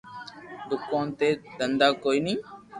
[0.69, 1.27] دوڪون تو
[1.57, 2.35] دھندا ڪوئي ني